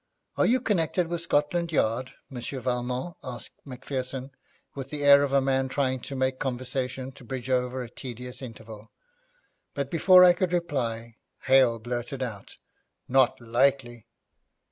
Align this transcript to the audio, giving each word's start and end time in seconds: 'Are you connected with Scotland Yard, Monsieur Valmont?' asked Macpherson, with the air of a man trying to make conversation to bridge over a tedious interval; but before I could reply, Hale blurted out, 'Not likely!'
'Are 0.35 0.47
you 0.47 0.59
connected 0.59 1.09
with 1.09 1.21
Scotland 1.21 1.71
Yard, 1.71 2.15
Monsieur 2.27 2.59
Valmont?' 2.59 3.17
asked 3.23 3.51
Macpherson, 3.65 4.31
with 4.73 4.89
the 4.89 5.03
air 5.05 5.21
of 5.21 5.31
a 5.31 5.41
man 5.41 5.67
trying 5.69 5.99
to 5.99 6.15
make 6.15 6.39
conversation 6.39 7.11
to 7.11 7.23
bridge 7.23 7.51
over 7.51 7.83
a 7.83 7.87
tedious 7.87 8.41
interval; 8.41 8.89
but 9.75 9.91
before 9.91 10.23
I 10.23 10.33
could 10.33 10.53
reply, 10.53 11.17
Hale 11.41 11.77
blurted 11.77 12.23
out, 12.23 12.55
'Not 13.07 13.39
likely!' 13.39 14.07